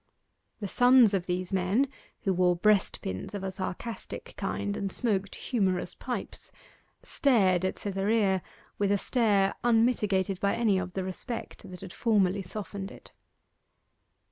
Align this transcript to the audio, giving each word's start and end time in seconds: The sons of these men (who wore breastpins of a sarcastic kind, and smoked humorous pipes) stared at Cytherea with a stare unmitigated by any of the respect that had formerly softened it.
The 0.61 0.67
sons 0.67 1.13
of 1.13 1.27
these 1.27 1.53
men 1.53 1.87
(who 2.21 2.33
wore 2.33 2.55
breastpins 2.55 3.35
of 3.35 3.43
a 3.43 3.51
sarcastic 3.51 4.33
kind, 4.35 4.75
and 4.75 4.91
smoked 4.91 5.35
humorous 5.35 5.93
pipes) 5.93 6.51
stared 7.03 7.63
at 7.63 7.77
Cytherea 7.77 8.41
with 8.79 8.91
a 8.91 8.97
stare 8.97 9.53
unmitigated 9.63 10.39
by 10.39 10.55
any 10.55 10.79
of 10.79 10.93
the 10.93 11.03
respect 11.03 11.69
that 11.69 11.81
had 11.81 11.93
formerly 11.93 12.41
softened 12.41 12.89
it. 12.89 13.11